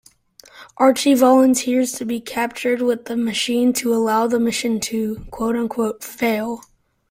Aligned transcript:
Archie 0.77 1.13
volunteers 1.13 1.91
to 1.91 2.05
be 2.05 2.19
captured 2.19 2.81
with 2.81 3.05
the 3.05 3.15
machine 3.15 3.71
to 3.71 3.93
allow 3.93 4.25
the 4.25 4.39
mission 4.39 4.79
to 4.79 5.23
"fail". 6.01 6.61